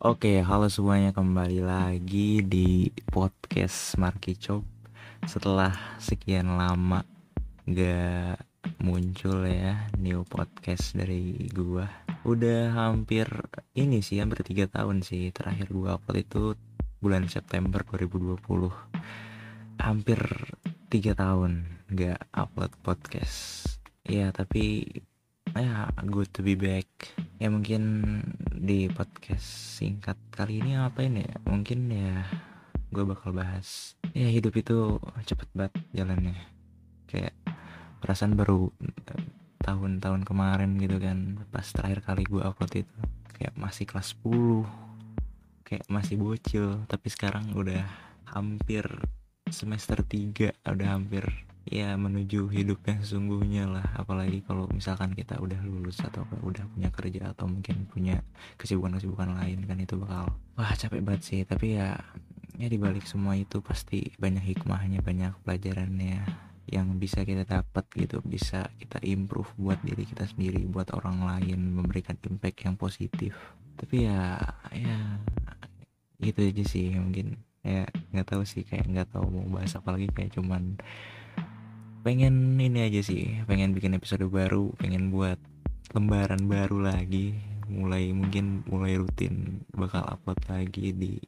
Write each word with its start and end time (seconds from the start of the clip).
Oke, 0.00 0.40
halo 0.40 0.72
semuanya. 0.72 1.12
Kembali 1.12 1.60
lagi 1.60 2.40
di 2.40 2.88
podcast 3.12 4.00
Marki 4.00 4.32
Chop. 4.32 4.64
Setelah 5.28 5.76
sekian 6.00 6.56
lama 6.56 7.04
gak 7.68 8.40
muncul 8.80 9.44
ya 9.44 9.92
new 10.00 10.24
podcast 10.24 10.96
dari 10.96 11.36
gua 11.52 11.84
Udah 12.24 12.72
hampir 12.72 13.28
ini 13.76 14.00
sih, 14.00 14.24
hampir 14.24 14.40
3 14.40 14.72
tahun 14.72 15.04
sih 15.04 15.36
Terakhir 15.36 15.68
gua 15.68 16.00
upload 16.00 16.16
itu 16.16 16.56
bulan 17.04 17.28
September 17.28 17.84
2020 17.84 18.40
Hampir 19.84 20.20
3 20.88 21.12
tahun 21.12 21.52
gak 21.92 22.24
upload 22.32 22.72
podcast. 22.80 23.68
Ya 24.08 24.32
tapi 24.32 24.80
ya 25.52 25.92
good 26.08 26.32
to 26.32 26.40
be 26.40 26.56
back 26.56 26.88
ya 27.40 27.48
mungkin 27.48 27.82
di 28.52 28.92
podcast 28.92 29.80
singkat 29.80 30.20
kali 30.28 30.60
ini 30.60 30.76
apa 30.76 31.00
ini 31.00 31.24
ya? 31.24 31.34
Mungkin 31.48 31.88
ya 31.88 32.28
gue 32.92 33.04
bakal 33.08 33.32
bahas 33.32 33.96
ya 34.12 34.28
hidup 34.28 34.52
itu 34.60 35.00
cepet 35.24 35.48
banget 35.56 35.74
jalannya. 35.96 36.36
Kayak 37.08 37.32
perasaan 38.04 38.36
baru 38.36 38.68
eh, 38.84 39.24
tahun-tahun 39.64 40.28
kemarin 40.28 40.76
gitu 40.76 41.00
kan 41.00 41.40
pas 41.48 41.64
terakhir 41.64 42.04
kali 42.04 42.28
gue 42.28 42.44
upload 42.44 42.84
itu. 42.84 42.96
Kayak 43.40 43.56
masih 43.56 43.88
kelas 43.88 44.12
10 44.20 44.90
kayak 45.64 45.86
masih 45.86 46.18
bocil 46.18 46.82
tapi 46.90 47.08
sekarang 47.08 47.54
udah 47.54 47.86
hampir 48.34 48.82
semester 49.54 50.02
3 50.02 50.50
udah 50.66 50.88
hampir 50.98 51.22
ya 51.70 51.94
menuju 51.94 52.50
hidup 52.50 52.82
yang 52.82 52.98
sesungguhnya 52.98 53.70
lah. 53.70 53.86
Apalagi 53.94 54.42
kalau 54.42 54.66
misalkan 54.74 55.14
kita 55.14 55.38
udah 55.38 55.62
lulus 55.62 56.02
atau 56.02 56.26
udah 56.42 56.66
punya 56.74 56.90
kerja 56.90 57.30
atau 57.30 57.46
mungkin 57.46 57.86
punya 57.86 58.26
kesibukan-kesibukan 58.58 59.38
lain 59.38 59.62
kan 59.70 59.78
itu 59.78 59.94
bakal 59.94 60.34
wah 60.58 60.72
capek 60.74 60.98
banget 61.06 61.22
sih. 61.22 61.40
Tapi 61.46 61.78
ya 61.78 61.94
ya 62.58 62.66
dibalik 62.66 63.06
semua 63.06 63.38
itu 63.38 63.62
pasti 63.62 64.10
banyak 64.18 64.42
hikmahnya 64.42 65.00
banyak 65.00 65.32
pelajarannya 65.46 66.26
yang 66.66 66.98
bisa 66.98 67.22
kita 67.22 67.46
dapat 67.46 67.86
gitu. 67.94 68.18
Bisa 68.26 68.66
kita 68.74 68.98
improve 69.06 69.54
buat 69.54 69.78
diri 69.86 70.02
kita 70.02 70.26
sendiri 70.26 70.66
buat 70.66 70.90
orang 70.90 71.22
lain 71.22 71.70
memberikan 71.78 72.18
impact 72.26 72.66
yang 72.66 72.74
positif. 72.74 73.38
Tapi 73.78 74.10
ya 74.10 74.42
ya 74.74 74.98
gitu 76.18 76.42
aja 76.42 76.64
sih 76.66 76.98
mungkin. 76.98 77.38
Ya 77.62 77.86
nggak 78.10 78.26
tahu 78.26 78.42
sih 78.42 78.66
kayak 78.66 78.90
nggak 78.90 79.08
tahu 79.14 79.30
mau 79.30 79.62
bahas 79.62 79.70
apa 79.78 79.94
lagi. 79.94 80.10
Kayak 80.10 80.34
cuman 80.34 80.74
pengen 82.00 82.56
ini 82.56 82.88
aja 82.88 83.00
sih 83.04 83.44
pengen 83.44 83.76
bikin 83.76 83.92
episode 83.92 84.24
baru 84.28 84.72
pengen 84.80 85.12
buat 85.12 85.36
lembaran 85.92 86.46
baru 86.46 86.80
lagi. 86.80 87.36
Mulai 87.70 88.10
mungkin 88.10 88.66
mulai 88.66 88.98
rutin 88.98 89.62
bakal 89.70 90.02
upload 90.02 90.42
lagi 90.50 90.90
di 90.90 91.22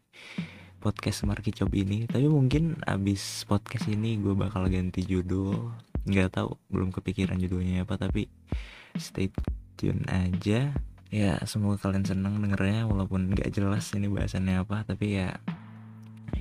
podcast 0.82 1.22
Marki 1.22 1.54
Cob 1.54 1.70
ini. 1.70 2.10
Tapi 2.10 2.26
mungkin 2.26 2.82
abis 2.82 3.46
podcast 3.46 3.86
ini 3.86 4.18
gue 4.18 4.34
bakal 4.34 4.66
ganti 4.66 5.06
judul. 5.06 5.70
Nggak 6.02 6.34
tahu 6.34 6.58
belum 6.70 6.90
kepikiran 6.90 7.38
judulnya 7.38 7.86
apa 7.86 7.94
tapi 7.94 8.26
stay 8.98 9.30
tune 9.78 10.02
aja. 10.10 10.74
Ya 11.12 11.38
semoga 11.46 11.86
kalian 11.86 12.08
seneng 12.08 12.40
dengernya 12.42 12.88
walaupun 12.88 13.36
nggak 13.36 13.52
jelas 13.54 13.92
ini 13.94 14.08
bahasannya 14.10 14.64
apa 14.64 14.82
tapi 14.82 15.20
ya 15.20 15.36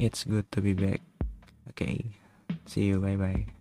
it's 0.01 0.25
good 0.25 0.47
to 0.49 0.63
be 0.63 0.73
back. 0.73 1.03
Okay 1.69 2.21
see 2.65 2.87
you 2.87 2.99
bye 2.99 3.17
bye 3.17 3.60